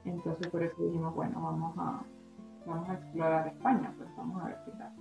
[0.05, 2.03] Entonces por eso dijimos, bueno, vamos a,
[2.65, 4.91] vamos a explorar España, pues vamos a ver qué tal.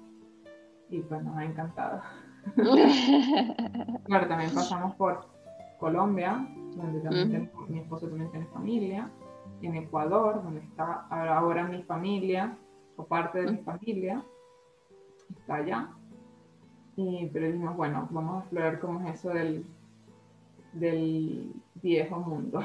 [0.89, 2.03] Y pues nos ha encantado.
[4.05, 5.27] claro, también pasamos por
[5.79, 6.47] Colombia,
[6.77, 9.11] donde también mi esposo también tiene familia,
[9.63, 12.57] en Ecuador, donde está ahora mi familia,
[12.97, 14.25] o parte de mi familia,
[15.39, 15.89] está allá.
[16.97, 19.65] Y, pero dijimos, bueno, vamos a explorar cómo es eso del,
[20.73, 22.63] del viejo mundo.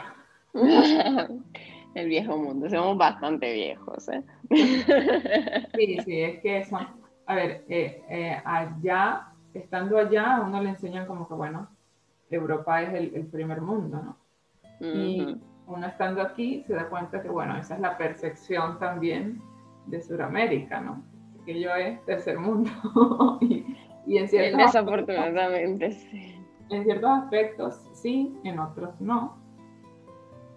[1.96, 4.10] El viejo mundo, somos bastante viejos.
[4.10, 4.22] ¿eh?
[4.52, 6.86] Sí, sí, es que son,
[7.26, 11.70] a ver, eh, eh, allá, estando allá, a uno le enseñan como que, bueno,
[12.30, 14.18] Europa es el, primer mundo, ¿no?
[14.82, 19.42] Y uno estando aquí se da cuenta que, bueno, esa es la percepción también
[19.86, 21.02] de Sudamérica, ¿no?
[21.46, 22.70] Que yo es tercer mundo.
[23.42, 23.66] y,
[24.06, 26.36] y, en ciertos Desafortunadamente, sí.
[26.70, 29.45] En ciertos aspectos sí, en otros no.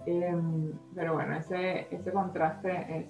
[0.09, 3.07] Em, pero bueno, ese, ese contraste es,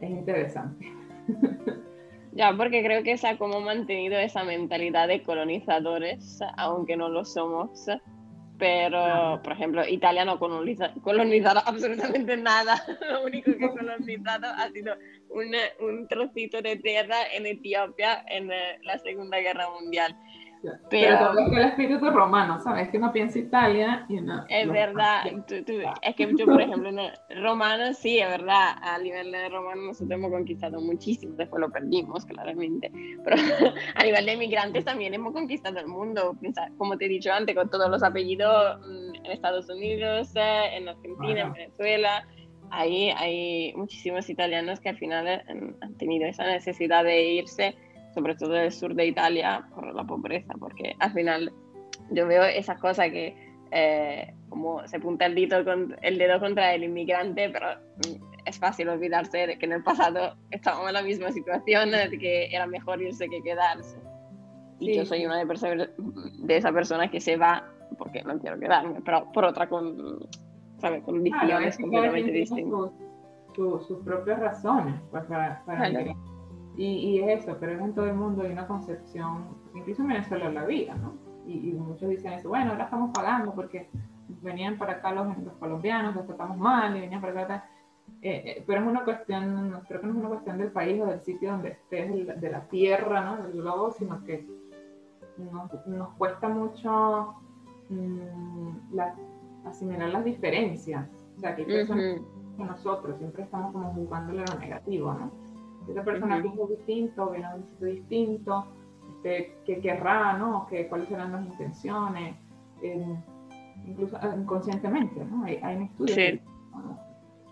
[0.00, 0.92] es interesante.
[2.36, 7.24] Ya, porque creo que se ha como mantenido esa mentalidad de colonizadores, aunque no lo
[7.24, 7.86] somos.
[8.58, 12.82] Pero, por ejemplo, Italia no coloniza, colonizado absolutamente nada.
[13.08, 14.96] Lo único que ha colonizado ha sido
[15.30, 20.16] un, un trocito de tierra en Etiopía en eh, la Segunda Guerra Mundial.
[20.90, 22.88] Pero, todo es el espíritu romano, ¿sabes?
[22.88, 24.44] Que no piensa Italia y no.
[24.48, 25.22] Es verdad,
[26.02, 26.90] es que yo, por ejemplo,
[27.42, 32.24] romano, sí, es verdad, a nivel de romano nosotros hemos conquistado muchísimo, después lo perdimos,
[32.24, 32.90] claramente,
[33.24, 33.36] pero
[33.94, 36.36] a nivel de migrantes también hemos conquistado el mundo,
[36.76, 40.88] como te he dicho antes, con todos los apellidos mm, en Estados Unidos, eh, en
[40.88, 42.26] Argentina, en Venezuela.
[42.70, 45.28] Ahí hay muchísimos italianos que al final
[45.80, 47.76] han tenido esa necesidad de irse
[48.14, 51.52] sobre todo del sur de Italia, por la pobreza, porque al final
[52.10, 53.36] yo veo esas cosas que
[53.70, 57.66] eh, como se punta el dedo, con, el dedo contra el inmigrante, pero
[58.06, 62.18] mm, es fácil olvidarse de que en el pasado estábamos en la misma situación, de
[62.18, 63.98] que era mejor irse que quedarse.
[64.78, 65.90] Y yo soy una de,
[66.38, 67.64] de esas personas que se va
[67.98, 70.28] porque no quiero quedarme, pero por otra con,
[70.78, 71.02] ¿sabe?
[71.02, 72.90] condiciones completamente distintas.
[73.54, 75.88] sus propias razones pues, para, para
[76.76, 80.50] y, es eso, pero es en todo el mundo hay una concepción, incluso en Venezuela
[80.50, 81.14] la vida, ¿no?
[81.46, 83.88] Y, muchos dicen eso, bueno, ahora estamos pagando porque
[84.42, 87.68] venían para acá los, los colombianos, los tratamos mal y venían para acá.
[88.22, 91.06] Eh, eh, pero es una cuestión, creo que no es una cuestión del país o
[91.06, 93.42] del sitio donde estés, de la tierra, ¿no?
[93.42, 94.46] Del globo, sino que
[95.36, 97.34] nos, nos cuesta mucho
[97.90, 98.98] mm,
[99.66, 101.06] asimilar las diferencias.
[101.36, 102.20] O sea, que hay personas
[102.56, 105.43] que nosotros siempre estamos como jugándole lo negativo, ¿no?
[105.92, 108.66] Esa persona piensa distinto, viene a un sitio distinto,
[109.16, 110.66] este, que querrá, ¿no?
[110.66, 112.36] Que, cuáles serán las intenciones,
[113.86, 115.44] incluso ah, inconscientemente, ¿no?
[115.44, 116.14] Hay, hay un estudio.
[116.14, 116.40] Sí.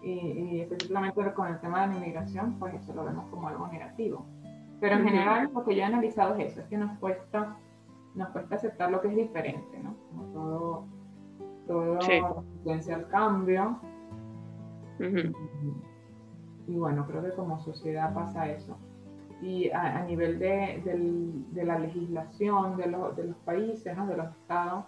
[0.02, 3.68] y, y, específicamente con el tema de la inmigración, pues eso lo vemos como algo
[3.68, 4.26] negativo.
[4.80, 7.56] Pero en general lo que yo he analizado es eso, es que nos cuesta,
[8.16, 9.94] nos cuesta aceptar lo que es diferente, ¿no?
[10.10, 10.86] Como todo,
[11.68, 12.92] todo sí.
[12.92, 13.78] al cambio.
[16.66, 18.78] Y bueno, creo que como sociedad pasa eso.
[19.40, 20.80] Y a, nivel de,
[21.52, 24.06] de, la legislación de, de los países, ¿no?
[24.06, 24.84] de los estados,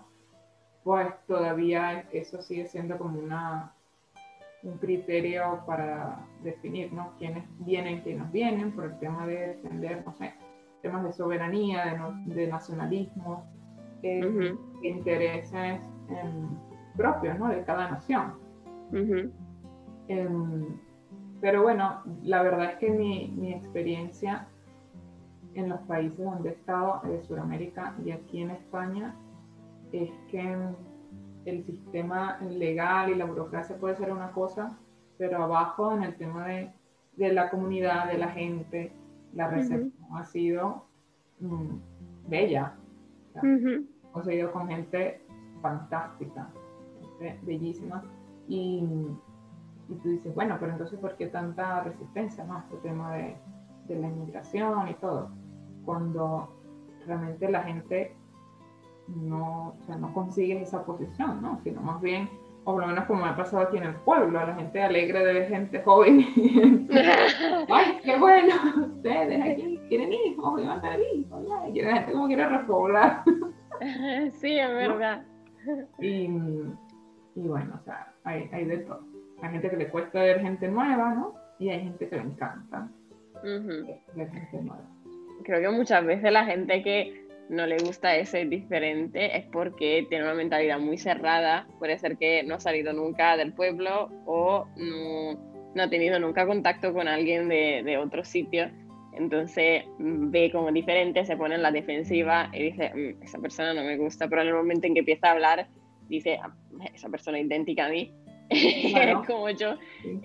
[0.84, 3.72] pues todavía eso sigue siendo como una,
[4.62, 7.12] un criterio para definir ¿no?
[7.18, 10.34] quiénes vienen, quiénes vienen, por el tema de defender, no sé,
[10.82, 13.44] temas de soberanía, de, de nacionalismo,
[14.02, 16.48] de intereses em,
[16.96, 17.48] propios ¿no?
[17.48, 18.34] de cada nación.
[21.40, 24.48] Pero bueno, la verdad es que mi, mi experiencia
[25.54, 29.14] en los países donde he estado, de Sudamérica y aquí en España,
[29.92, 30.56] es que
[31.44, 34.78] el sistema legal y la burocracia puede ser una cosa,
[35.18, 36.72] pero abajo en el tema de,
[37.16, 38.92] de la comunidad, de la gente,
[39.34, 40.84] la recepción ha sido
[41.40, 41.76] mm,
[42.28, 42.74] bella.
[44.12, 45.20] O sea, he ido con gente
[45.60, 46.48] fantástica,
[47.42, 48.02] bellísima.
[48.48, 48.84] Y
[49.88, 53.36] y tú dices, bueno, pero entonces, ¿por qué tanta resistencia a este tema de,
[53.86, 55.30] de, la inmigración y todo?
[55.84, 56.48] Cuando
[57.06, 58.16] realmente la gente
[59.08, 61.60] no, o sea, no consigue esa posición, ¿no?
[61.62, 62.28] Sino más bien,
[62.64, 65.24] o por lo menos como me ha pasado aquí en el pueblo, la gente alegre
[65.24, 66.26] de ver gente joven.
[67.70, 68.54] ¡Ay, qué bueno!
[68.96, 73.22] Ustedes aquí quieren hijos, y van a tener hijos, y la gente como quiere repoblar.
[74.32, 75.24] sí, es verdad.
[75.98, 76.28] Y,
[77.34, 79.13] y bueno, o sea, hay, hay de todo.
[79.44, 81.34] Hay gente que le cuesta ver gente nueva, ¿no?
[81.58, 82.88] Y hay gente que le encanta
[83.42, 84.88] ver gente nueva.
[85.44, 90.24] Creo que muchas veces la gente que no le gusta ese diferente es porque tiene
[90.24, 91.66] una mentalidad muy cerrada.
[91.78, 96.94] Puede ser que no ha salido nunca del pueblo o no, ha tenido nunca contacto
[96.94, 98.70] con alguien de, de, otro sitio.
[99.12, 103.74] Entonces mm, ve como diferente, se pone en la defensiva y dice, mm, esa persona
[103.74, 105.66] no me gusta, pero en el momento en que empieza a hablar,
[106.08, 106.54] dice, ah,
[106.94, 108.10] esa persona idéntica a mí,
[109.26, 109.74] como yo,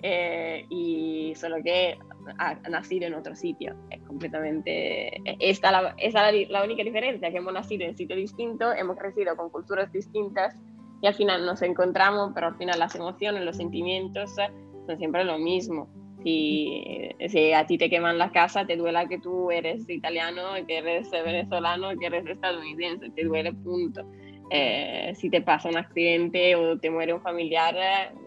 [0.02, 1.96] eh, y solo que
[2.38, 3.74] ha nacido en otro sitio.
[3.90, 5.20] Es completamente.
[5.38, 6.14] Esta la, es
[6.50, 10.54] la, única diferencia: que hemos nacido en sitio distinto, hemos crecido con culturas distintas
[11.02, 15.38] y al final nos encontramos, pero al final las emociones, los sentimientos son siempre lo
[15.38, 15.88] mismo.
[16.22, 16.84] Si,
[17.28, 21.10] si a ti te queman la casa, te duela que tú eres italiano, que eres
[21.10, 24.04] venezolano, que eres estadounidense, te duele punto.
[24.50, 27.74] Eh, si te pasa un accidente o te muere un familiar,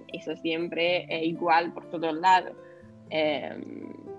[0.07, 2.53] eso siempre es igual por todos lados.
[3.09, 3.55] Eh,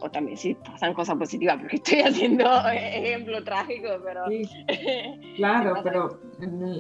[0.00, 4.24] o también si pasan cosas positivas, porque estoy haciendo ejemplo trágico, pero...
[5.36, 6.20] claro, pero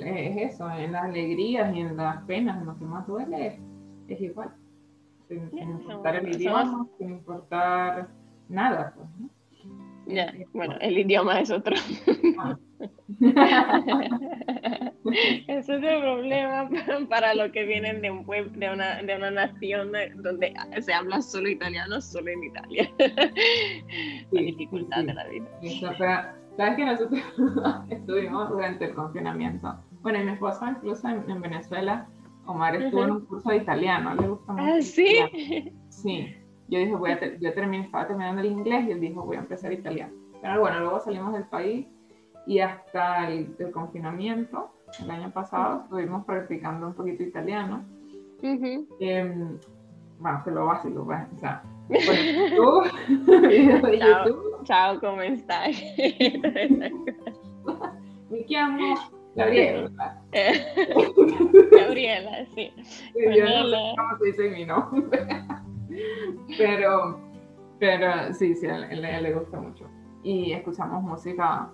[0.04, 3.58] es eso, en las alegrías y en las penas, en lo que más duele
[4.08, 4.54] es, igual.
[5.28, 8.08] Sin, importar el idioma, sin importar
[8.48, 8.94] nada.
[8.94, 9.08] Pues,
[10.52, 11.74] bueno, el idioma es otro.
[12.38, 12.58] Ah.
[15.48, 16.68] es otro problema
[17.08, 21.22] para los que vienen de un pueblo, de una, de una nación donde se habla
[21.22, 22.90] solo italiano, solo en Italia.
[24.30, 25.46] la dificultad de la vida.
[26.56, 27.20] Sabes que nosotros
[27.90, 29.74] estuvimos durante el confinamiento.
[30.02, 32.06] Bueno, y mi esposa incluso en, Venezuela,
[32.46, 34.64] Omar estuvo en un curso de italiano, le gusta mucho.
[34.64, 35.72] ¿Ah, sí?
[35.88, 36.34] Sí.
[36.68, 39.40] Yo dije, voy a yo terminé, estaba terminando el inglés y él dijo, voy a
[39.40, 40.12] empezar italiano.
[40.40, 41.86] Pero bueno, luego salimos del país
[42.46, 44.70] y hasta el, confinamiento,
[45.02, 47.84] el año pasado, estuvimos practicando un poquito italiano.
[48.42, 49.58] Em,
[50.18, 52.90] bueno, que lo básico, pues, o sea, YouTube,
[53.48, 54.24] videos de Ciao.
[54.26, 54.64] YouTube.
[54.64, 55.76] Ciao, ¿cómo estás?
[58.30, 58.94] Me llamo
[59.36, 59.90] Gabriela.
[61.72, 62.72] Gabriela, sí.
[63.14, 65.26] Yo no sé cómo se dice mi nombre.
[66.58, 67.20] Pero,
[67.78, 69.88] pero sí, sí, a él, le gusta mucho.
[70.22, 71.70] Y escuchamos música,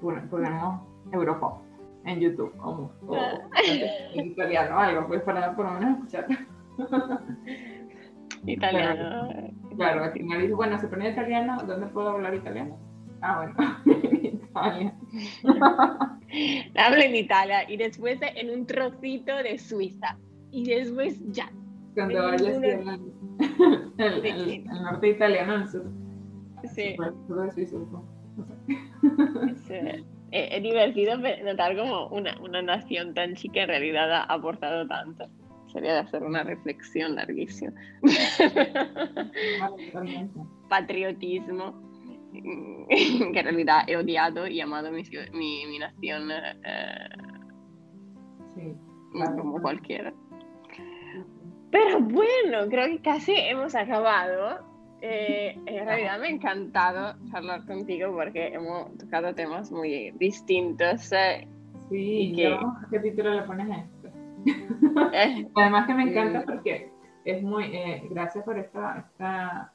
[0.00, 0.80] ponemos
[1.12, 1.62] Europop
[2.04, 2.90] en YouTube o,
[4.14, 6.26] en italiano, algo, pues para por lo menos escuchar.
[8.46, 9.30] Italiano.
[9.76, 12.78] claro, al final dice, bueno, se pone italiano, ¿dónde puedo hablar italiano?
[13.22, 13.54] Ah, bueno,
[14.04, 14.94] en Italia.
[16.76, 20.18] Habla en Italia y después en un trocito de Suiza.
[20.50, 21.50] Y después ya.
[21.94, 22.42] Cuando vayas
[23.98, 25.84] el, el, norte italiano, el sur.
[26.74, 26.96] Sí.
[30.30, 35.28] Es, divertido notar como una, una, nación tan chica en realidad ha aportado tanto.
[35.72, 37.72] Sería de hacer una reflexión larguísima.
[40.68, 41.80] Patriotismo,
[42.32, 47.08] que en realidad he odiado y amado mi, mi, mi nación eh,
[48.56, 48.76] sí,
[49.36, 50.12] como cualquiera.
[51.74, 54.60] Pero bueno, creo que casi hemos acabado.
[55.00, 61.10] Eh, en realidad me ha encantado charlar contigo porque hemos tocado temas muy distintos.
[61.10, 61.48] Eh,
[61.90, 62.56] sí, que...
[62.92, 64.08] ¿qué título le pones a esto?
[65.14, 66.92] Eh, Además que me encanta porque
[67.24, 67.72] es muy,
[68.08, 69.72] gracias por esta, esta,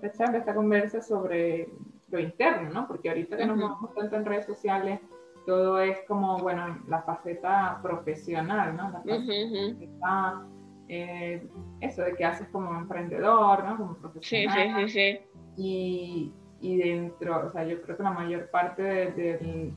[0.00, 1.68] esta charla, esta conversa sobre
[2.12, 2.86] lo interno, ¿no?
[2.86, 5.00] Porque ahorita que nos movemos tanto en redes sociales,
[5.46, 8.90] todo es como, bueno, la faceta profesional, ¿no?
[8.90, 10.46] La faceta
[10.88, 11.46] eh,
[11.80, 13.76] eso de que haces como emprendedor, ¿no?
[13.76, 14.88] Como profesional.
[14.88, 15.20] Sí, sí, sí,
[15.56, 19.74] Y, y, dentro, o sea, yo creo que la mayor parte del,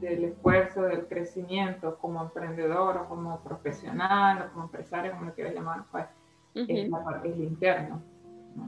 [0.00, 5.54] del, esfuerzo, del crecimiento como emprendedor o como profesional o como empresario, como lo quieras
[5.54, 6.06] llamar, pues
[6.54, 8.02] es, la parte, es interno.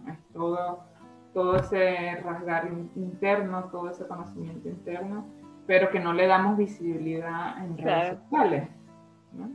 [0.09, 0.85] Es todo,
[1.35, 5.26] todo ese rasgar interno, todo ese conocimiento interno,
[5.66, 8.68] pero que no le damos visibilidad en redes sociales.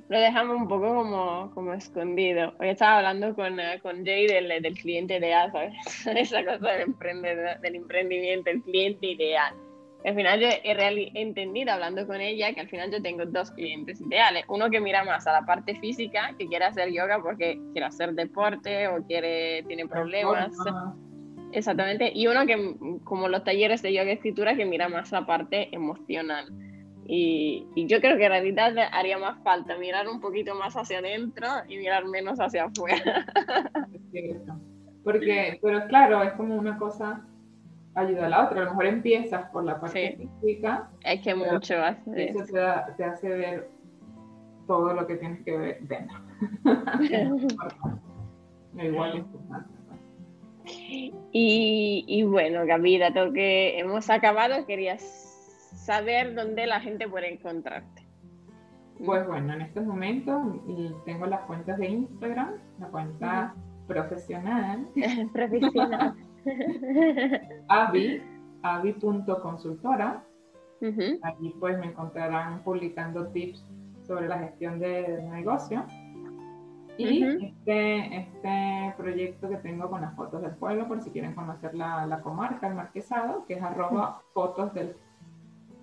[0.09, 2.53] Lo dejamos un poco como, como escondido.
[2.59, 5.73] Hoy estaba hablando con, eh, con Jay del, del, cliente ideal, ¿sabes?
[6.05, 6.95] Esa cosa del,
[7.61, 9.53] del emprendimiento, el cliente ideal.
[10.05, 13.99] Al final yo he, entendido hablando con ella que al final yo tengo dos clientes
[13.99, 14.45] ideales.
[14.47, 18.13] Uno que mira más a la parte física, que quiere hacer yoga porque quiere hacer
[18.13, 20.55] deporte o quiere, tiene problemas.
[21.51, 22.11] Exactamente.
[22.13, 25.67] Y uno que, como los talleres de yoga y escritura, que mira más la parte
[25.75, 26.47] emocional.
[27.11, 31.47] Y, yo creo que en realidad haría más falta mirar un poquito más hacia adentro
[31.67, 33.25] y mirar menos hacia afuera.
[35.03, 37.25] Porque, pero claro, es como una cosa
[37.95, 38.61] ayuda a la otra.
[38.61, 40.91] A lo mejor empiezas por la parte física.
[41.03, 42.29] Es que mucho hace.
[42.29, 42.45] Eso
[42.95, 43.71] te, hace ver
[44.67, 46.19] todo lo que tienes que ver dentro.
[48.77, 49.25] Igual es
[51.31, 55.28] y, y bueno, Gaby, dado que hemos acabado, querías
[55.89, 58.07] saber dónde la gente puede encontrarte.
[59.03, 60.39] Pues bueno, en estos momentos
[61.03, 63.55] tengo las cuentas de Instagram, la cuenta
[63.87, 64.87] profesional.
[65.33, 66.13] profesional.
[67.69, 68.21] Avi,
[68.61, 70.23] avi.consultora.
[71.23, 73.65] Allí pues me encontrarán publicando tips
[74.03, 75.85] sobre la gestión de negocio.
[76.97, 81.73] Y este, este proyecto que tengo con las fotos del pueblo, por si quieren conocer
[81.73, 84.93] la, la comarca, el marquesado, que es arroba fotos del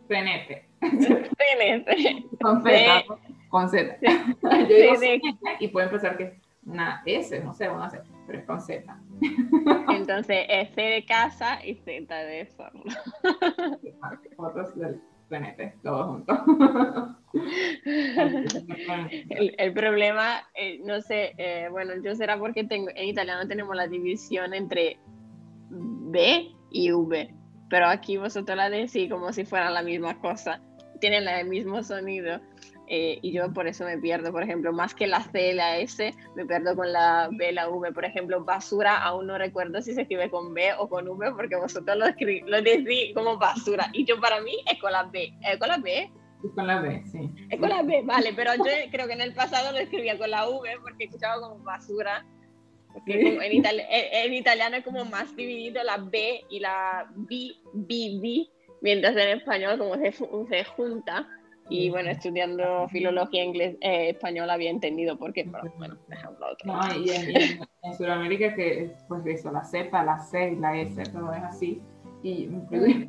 [0.06, 0.64] PNP.
[0.80, 2.24] PNP.
[2.40, 3.04] Con Z,
[3.48, 3.98] Con Z.
[4.02, 6.32] Yo digo y pueden pensar que es
[6.64, 8.98] una S, no sé, una C, pero es con Z.
[9.90, 12.72] Entonces, S de casa y Z de sol.
[14.36, 16.38] Fotos del planeta, todos juntos.
[19.58, 23.86] el, problema, eh, no sé, eh, bueno, yo será porque tengo, en italiano tenemos la
[23.86, 24.98] división entre
[25.70, 27.34] B y V,
[27.68, 30.60] pero aquí vosotros la decís como si fuera la misma cosa,
[31.00, 32.40] tienen el mismo sonido.
[32.88, 36.14] Eh, y yo por eso me pierdo, por ejemplo, más que la C la S,
[36.36, 37.92] me pierdo con la B la V.
[37.92, 41.56] Por ejemplo, basura, aún no recuerdo si se escribe con B o con V, porque
[41.56, 42.06] vosotros lo,
[42.46, 43.88] lo decís como basura.
[43.92, 45.34] Y yo para mí es con la B.
[45.42, 46.10] ¿Es con la B?
[46.44, 47.30] Es con la B, sí.
[47.50, 50.30] Es con la B, vale, pero yo creo que en el pasado lo escribía con
[50.30, 52.24] la V porque escuchaba como basura.
[52.96, 53.38] Porque
[54.22, 58.48] en, italiano es como más dividido la B y la B, B, B,
[58.80, 61.28] mientras en español como se, se junta
[61.68, 66.72] y bueno, estudiando filología inglés, eh, español había entendido por qué, pero bueno, dejamos otro.
[66.72, 67.36] No, y en,
[67.82, 71.82] en, Sudamérica que pues eso, la Z, la C y la S, todo es así.
[72.22, 72.48] Y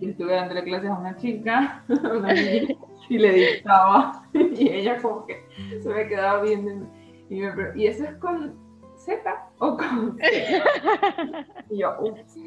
[0.01, 1.83] estuve dando clases a una chica,
[3.09, 5.43] y le dictaba, y ella como que
[5.81, 6.88] se me quedaba viendo,
[7.29, 8.55] y, me, ¿y eso es con
[8.97, 11.45] Z o con Z?
[11.70, 12.38] y yo, ups.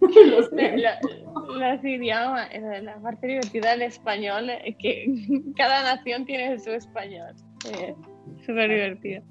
[0.00, 2.50] los idiomas,
[2.82, 5.06] la parte divertida del español es que
[5.56, 7.34] cada nación tiene su español.
[8.44, 9.22] Súper divertido.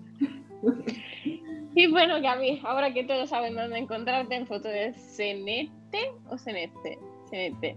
[1.75, 6.97] Y bueno, Gaby, ahora que todos saben dónde encontrarte en foto de Cenete o Cenete.
[7.29, 7.75] Cenete.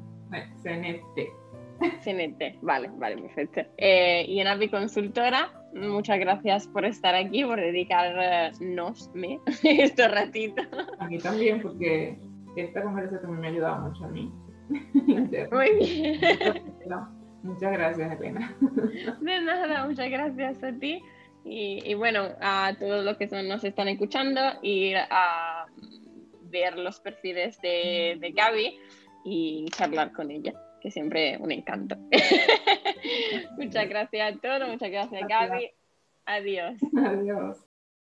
[0.63, 1.33] Cenete.
[2.01, 3.63] Cenete, vale, vale, perfecto.
[3.77, 9.11] Eh, y en Avi Consultora, muchas gracias por estar aquí, por dedicarnos
[9.63, 10.67] estos ratitos.
[10.99, 12.19] A mí también, porque
[12.57, 14.33] esta conversación también me ha ayudado mucho a mí.
[15.51, 16.21] Muy bien.
[17.43, 18.55] muchas gracias, Elena.
[19.21, 21.03] De nada, muchas gracias a ti.
[21.45, 25.67] Y, bueno, a todos los que nos están escuchando, ir a
[26.51, 28.79] ver los perfiles de, de Gaby
[29.25, 31.97] y charlar con ella, que siempre es un encanto.
[33.59, 35.51] muchas gracias a todos, muchas gracias, gracias.
[35.51, 35.71] Gaby.
[36.27, 36.77] Adiós.
[36.97, 37.68] Adiós.